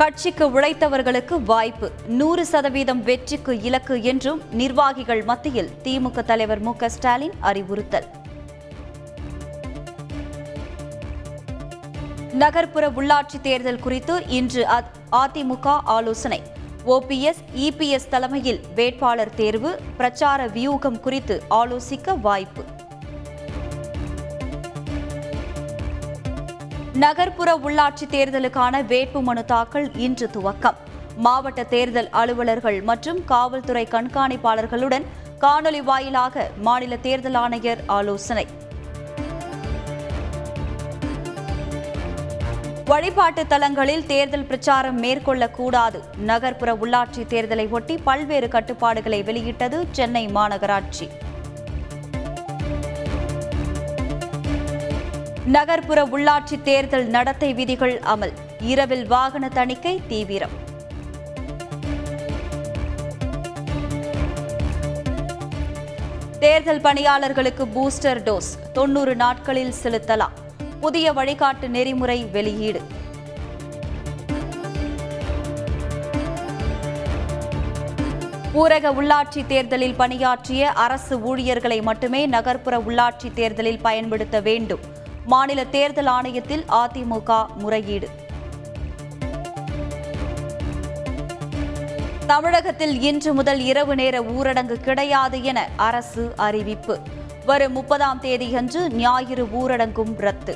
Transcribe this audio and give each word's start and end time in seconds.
கட்சிக்கு 0.00 0.44
உழைத்தவர்களுக்கு 0.50 1.42
வாய்ப்பு 1.42 1.90
நூறு 2.08 2.46
சதவீதம் 2.46 3.00
வெற்றிக்கு 3.02 3.52
இலக்கு 3.62 4.02
என்றும் 4.02 4.42
நிர்வாகிகள் 4.50 5.22
மத்தியில் 5.24 5.70
திமுக 5.82 6.22
தலைவர் 6.22 6.58
மு 6.58 6.72
ஸ்டாலின் 6.88 7.34
அறிவுறுத்தல் 7.40 8.06
நகர்ப்புற 12.32 12.90
உள்ளாட்சி 12.90 13.40
தேர்தல் 13.40 13.80
குறித்து 13.80 14.26
இன்று 14.28 14.64
அதிமுக 15.12 15.76
ஆலோசனை 15.84 16.40
ஓபிஎஸ் 16.86 17.42
இபிஎஸ் 17.54 18.10
தலைமையில் 18.10 18.60
வேட்பாளர் 18.74 19.34
தேர்வு 19.34 19.72
பிரச்சார 19.96 20.46
வியூகம் 20.48 21.00
குறித்து 21.00 21.42
ஆலோசிக்க 21.50 22.14
வாய்ப்பு 22.20 22.64
நகர்ப்புற 26.98 27.50
உள்ளாட்சி 27.58 28.06
தேர்தலுக்கான 28.10 28.74
வேட்புமனு 28.82 29.42
தாக்கல் 29.44 29.88
இன்று 29.96 30.26
துவக்கம் 30.30 30.78
மாவட்ட 31.16 31.60
தேர்தல் 31.64 32.08
அலுவலர்கள் 32.12 32.78
மற்றும் 32.82 33.24
காவல்துறை 33.24 33.84
கண்காணிப்பாளர்களுடன் 33.86 35.04
காணொலி 35.38 35.82
வாயிலாக 35.82 36.46
மாநில 36.62 36.96
தேர்தல் 36.96 37.34
ஆணையர் 37.34 37.82
ஆலோசனை 37.88 38.46
வழிபாட்டு 42.84 43.42
தலங்களில் 43.46 44.04
தேர்தல் 44.06 44.46
பிரச்சாரம் 44.46 45.02
மேற்கொள்ளக்கூடாது 45.02 45.98
நகர்ப்புற 46.26 46.72
உள்ளாட்சி 46.74 47.24
தேர்தலை 47.28 47.66
ஒட்டி 47.70 47.96
பல்வேறு 48.04 48.48
கட்டுப்பாடுகளை 48.48 49.22
வெளியிட்டது 49.22 49.80
சென்னை 49.90 50.24
மாநகராட்சி 50.28 51.08
நகர்ப்புற 55.48 56.00
உள்ளாட்சி 56.10 56.56
தேர்தல் 56.62 57.06
நடத்தை 57.06 57.50
விதிகள் 57.54 57.94
அமல் 58.04 58.32
இரவில் 58.64 59.04
வாகன 59.06 59.48
தணிக்கை 59.48 59.94
தீவிரம் 60.08 60.56
தேர்தல் 66.38 66.80
பணியாளர்களுக்கு 66.80 67.64
பூஸ்டர் 67.66 68.22
டோஸ் 68.22 68.50
தொன்னூறு 68.72 69.14
நாட்களில் 69.16 69.74
செலுத்தலாம் 69.82 70.36
புதிய 70.80 71.12
வழிகாட்டு 71.12 71.68
நெறிமுறை 71.68 72.18
வெளியீடு 72.32 72.80
ஊரக 78.54 78.92
உள்ளாட்சி 78.92 79.40
தேர்தலில் 79.46 79.94
பணியாற்றிய 79.94 80.70
அரசு 80.78 81.14
ஊழியர்களை 81.22 81.80
மட்டுமே 81.82 82.22
நகர்ப்புற 82.26 82.76
உள்ளாட்சி 82.80 83.28
தேர்தலில் 83.32 83.80
பயன்படுத்த 83.80 84.40
வேண்டும் 84.40 84.84
மாநில 85.28 85.60
தேர்தல் 85.70 86.10
ஆணையத்தில் 86.10 86.64
அதிமுக 86.76 87.30
முறையீடு 87.56 88.08
தமிழகத்தில் 92.26 92.94
இன்று 93.00 93.30
முதல் 93.32 93.60
இரவு 93.64 93.94
நேர 93.94 94.16
ஊரடங்கு 94.32 94.76
கிடையாது 94.80 95.38
என 95.42 95.58
அரசு 95.80 96.24
அறிவிப்பு 96.38 96.94
வரும் 97.44 97.72
முப்பதாம் 97.72 98.20
தேதியன்று 98.20 98.80
ஞாயிறு 98.96 99.44
ஊரடங்கும் 99.52 100.12
ரத்து 100.18 100.54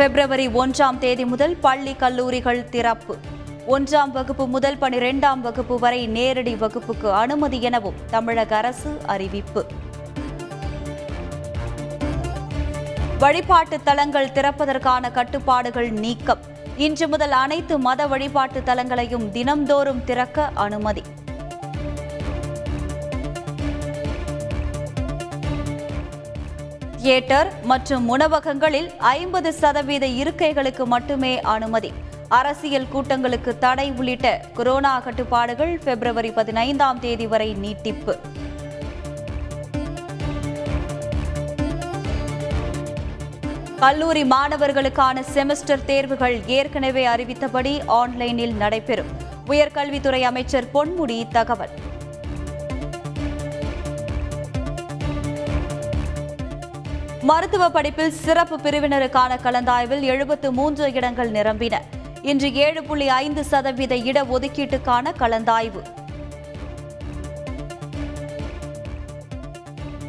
பிப்ரவரி 0.00 0.46
ஒன்றாம் 0.54 0.98
தேதி 0.98 1.24
முதல் 1.24 1.56
பள்ளி 1.60 1.92
கல்லூரிகள் 1.96 2.62
திறப்பு 2.68 3.14
ஒன்றாம் 3.66 4.12
வகுப்பு 4.12 4.44
முதல் 4.46 4.78
பனிரெண்டாம் 4.78 5.40
வகுப்பு 5.40 5.76
வரை 5.78 6.00
நேரடி 6.08 6.54
வகுப்புக்கு 6.56 7.08
அனுமதி 7.14 7.60
எனவும் 7.60 8.00
தமிழக 8.10 8.54
அரசு 8.56 8.92
அறிவிப்பு 9.06 9.62
வழிபாட்டு 13.18 13.76
தலங்கள் 13.84 14.32
திறப்பதற்கான 14.32 15.10
கட்டுப்பாடுகள் 15.10 15.88
நீக்கம் 16.00 16.42
இன்று 16.78 17.06
முதல் 17.08 17.34
அனைத்து 17.36 17.74
மத 17.78 18.06
வழிபாட்டு 18.06 18.60
தலங்களையும் 18.62 19.24
தினம்தோறும் 19.32 20.02
திறக்க 20.04 20.44
அனுமதி 20.64 21.02
தியேட்டர் 27.00 27.50
மற்றும் 27.64 28.06
உணவகங்களில் 28.08 28.88
ஐம்பது 29.10 29.50
சதவீத 29.54 30.06
இருக்கைகளுக்கு 30.16 30.86
மட்டுமே 30.86 31.34
அனுமதி 31.48 31.90
அரசியல் 32.30 32.88
கூட்டங்களுக்கு 32.88 33.52
தடை 33.58 33.86
உள்ளிட்ட 33.92 34.28
கொரோனா 34.56 34.94
கட்டுப்பாடுகள் 35.00 35.72
பிப்ரவரி 35.84 36.30
பதினைந்தாம் 36.30 37.00
தேதி 37.00 37.26
வரை 37.26 37.50
நீட்டிப்பு 37.58 38.14
கல்லூரி 43.78 44.22
மாணவர்களுக்கான 44.24 45.22
செமஸ்டர் 45.34 45.84
தேர்வுகள் 45.84 46.36
ஏற்கனவே 46.46 47.02
அறிவித்தபடி 47.06 47.74
ஆன்லைனில் 47.96 48.54
நடைபெறும் 48.56 49.10
உயர்கல்வித்துறை 49.48 50.20
அமைச்சர் 50.22 50.66
பொன்முடி 50.72 51.18
தகவல் 51.30 51.74
மருத்துவ 57.22 57.64
படிப்பில் 57.68 58.12
சிறப்பு 58.16 58.58
பிரிவினருக்கான 58.58 59.38
கலந்தாய்வில் 59.42 60.04
எழுபத்து 60.08 60.50
மூன்று 60.52 60.86
இடங்கள் 60.92 61.30
நிரம்பின 61.30 61.78
இன்று 62.22 62.50
ஏழு 62.58 62.82
புள்ளி 62.82 63.08
ஐந்து 63.18 63.44
சதவீத 63.44 63.94
இடஒதுக்கீட்டுக்கான 64.04 65.12
கலந்தாய்வு 65.18 65.82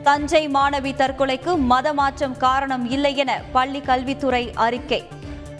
தஞ்சை 0.09 0.41
மாணவி 0.47 0.91
தற்கொலைக்கு 0.95 1.51
மதமாற்றம் 1.72 2.38
காரணம் 2.38 2.85
இல்லை 2.89 3.11
என 3.16 3.31
பள்ளி 3.51 3.79
கல்வித்துறை 3.79 4.44
அறிக்கை 4.57 5.00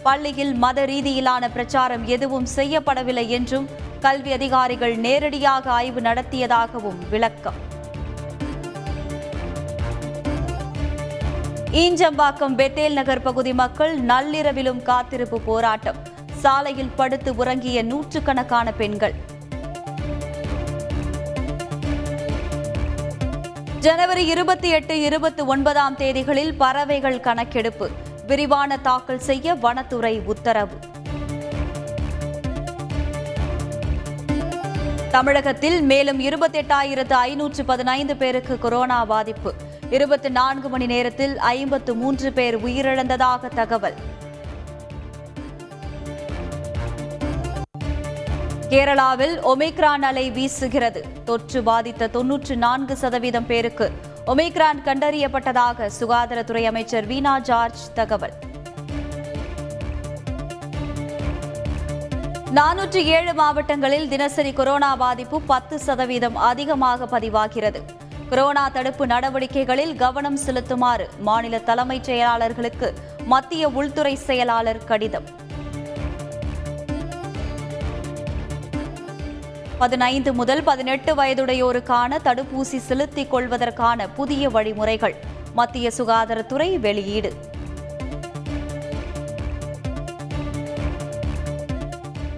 பள்ளியில் 0.02 0.52
மத 0.54 0.84
ரீதியிலான 0.84 1.44
பிரச்சாரம் 1.48 2.04
எதுவும் 2.06 2.48
செய்யப்படவில்லை 2.56 3.24
என்றும் 3.28 3.66
கல்வி 4.00 4.30
அதிகாரிகள் 4.32 4.94
நேரடியாக 4.96 5.70
ஆய்வு 5.70 6.00
நடத்தியதாகவும் 6.00 7.00
விளக்கம் 7.10 7.58
ஈஞ்சம்பாக்கம் 11.76 12.56
பெத்தேல் 12.56 12.92
நகர் 12.92 13.22
பகுதி 13.22 13.52
மக்கள் 13.54 13.94
நள்ளிரவிலும் 14.04 14.82
காத்திருப்பு 14.82 15.40
போராட்டம் 15.40 16.00
சாலையில் 16.42 16.96
படுத்து 16.96 17.32
உறங்கிய 17.36 17.82
நூற்றுக்கணக்கான 17.82 18.72
பெண்கள் 18.72 19.14
ஜனவரி 23.80 24.22
இருபத்தி 24.26 24.68
எட்டு 24.68 24.94
இருபத்தி 25.00 25.42
ஒன்பதாம் 25.42 25.94
தேதிகளில் 25.96 26.50
பறவைகள் 26.56 27.20
கணக்கெடுப்பு 27.20 27.86
விரிவான 28.26 28.76
தாக்கல் 28.78 29.20
செய்ய 29.20 29.54
வனத்துறை 29.54 30.12
உத்தரவு 30.26 30.76
தமிழகத்தில் 35.10 35.78
மேலும் 35.82 36.20
இருபத்தெட்டாயிரத்து 36.20 37.16
ஐநூற்று 37.22 37.64
பதினைந்து 37.64 38.16
பேருக்கு 38.16 38.58
கொரோனா 38.58 39.04
பாதிப்பு 39.04 39.52
இருபத்தி 39.90 40.28
நான்கு 40.30 40.68
மணி 40.68 40.86
நேரத்தில் 40.86 41.34
ஐம்பத்து 41.48 41.94
மூன்று 41.94 42.30
பேர் 42.32 42.56
உயிரிழந்ததாக 42.56 43.48
தகவல் 43.54 43.96
கேரளாவில் 48.70 49.32
ஒமிக்ரான் 49.42 50.04
அலை 50.08 50.24
வீசுகிறது 50.30 51.00
தொற்று 51.24 51.60
பாதித்த 51.62 52.08
தொன்னூற்று 52.08 52.54
நான்கு 52.56 52.94
சதவீதம் 52.96 53.46
பேருக்கு 53.46 53.86
ஒமிக்ரான் 54.26 54.82
கண்டறியப்பட்டதாக 54.84 55.88
சுகாதாரத்துறை 55.98 56.62
அமைச்சர் 56.64 57.06
வீனா 57.06 57.32
ஜார்ஜ் 57.40 57.82
தகவல் 57.94 58.36
நானூற்று 62.52 63.02
ஏழு 63.16 63.34
மாவட்டங்களில் 63.34 64.08
தினசரி 64.08 64.52
கொரோனா 64.52 64.92
பாதிப்பு 64.96 65.40
பத்து 65.46 65.78
சதவீதம் 65.78 66.38
அதிகமாக 66.44 67.06
பதிவாகிறது 67.06 67.82
கொரோனா 68.28 68.64
தடுப்பு 68.68 69.04
நடவடிக்கைகளில் 69.06 69.94
கவனம் 69.96 70.40
செலுத்துமாறு 70.46 71.06
மாநில 71.20 71.64
தலைமைச் 71.64 72.04
செயலாளர்களுக்கு 72.04 72.88
மத்திய 73.26 73.64
உள்துறை 73.72 74.16
செயலாளர் 74.26 74.84
கடிதம் 74.84 75.28
பதினைந்து 79.80 80.30
முதல் 80.32 80.62
பதினெட்டு 80.62 81.10
வயதுடையோருக்கான 81.14 82.18
தடுப்பூசி 82.24 82.78
செலுத்திக் 82.78 83.30
கொள்வதற்கான 83.30 84.08
புதிய 84.08 84.50
வழிமுறைகள் 84.50 85.14
மத்திய 85.54 85.86
சுகாதாரத்துறை 85.98 86.68
வெளியீடு 86.78 87.30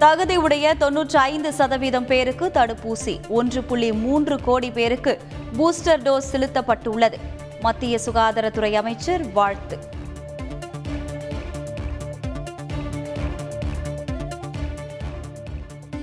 தகுதியுடைய 0.00 0.69
தொன்னூற்றி 0.79 1.19
ஐந்து 1.25 1.51
சதவீதம் 1.53 2.07
பேருக்கு 2.07 2.47
தடுப்பூசி 2.55 3.15
ஒன்று 3.31 3.61
புள்ளி 3.63 3.91
மூன்று 3.97 4.37
கோடி 4.41 4.71
பேருக்கு 4.71 5.13
பூஸ்டர் 5.57 6.03
டோஸ் 6.03 6.31
செலுத்தப்பட்டுள்ளது 6.33 7.19
மத்திய 7.63 7.99
சுகாதாரத்துறை 8.07 8.73
அமைச்சர் 8.75 9.25
வாழ்த்து 9.33 9.77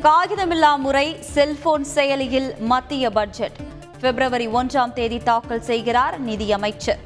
காகிதமில்லா 0.00 0.69
முறை 0.77 1.07
செல்போன் 1.29 1.85
செயலியில் 1.85 2.49
மத்திய 2.65 3.05
பட்ஜெட் 3.09 3.57
பிப்ரவரி 4.01 4.45
ஒன்றாம் 4.53 4.93
தேதி 4.93 5.17
தாக்கல் 5.23 5.63
செய்கிறார் 5.63 6.15
நிதியமைச்சர் 6.21 7.01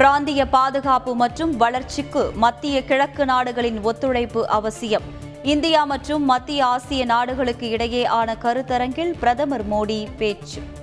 பிராந்திய 0.00 0.42
பாதுகாப்பு 0.48 1.14
மற்றும் 1.14 1.54
வளர்ச்சிக்கு 1.56 2.26
மத்திய 2.36 2.76
கிழக்கு 2.82 3.24
நாடுகளின் 3.24 3.80
ஒத்துழைப்பு 3.84 4.44
அவசியம் 4.50 5.08
இந்தியா 5.46 5.82
மற்றும் 5.84 6.24
மத்திய 6.24 6.62
ஆசிய 6.66 7.04
நாடுகளுக்கு 7.06 7.68
இடையே 7.70 8.04
ஆன 8.12 8.36
கருத்தரங்கில் 8.36 9.16
பிரதமர் 9.20 9.66
மோடி 9.68 10.00
பேச்சு 10.18 10.60